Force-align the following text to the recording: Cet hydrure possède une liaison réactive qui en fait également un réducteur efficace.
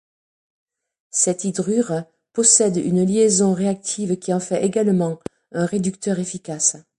Cet 1.11 1.43
hydrure 1.45 2.05
possède 2.33 2.77
une 2.77 3.05
liaison 3.05 3.53
réactive 3.53 4.17
qui 4.17 4.33
en 4.33 4.39
fait 4.39 4.63
également 4.63 5.19
un 5.51 5.67
réducteur 5.67 6.17
efficace. 6.17 6.75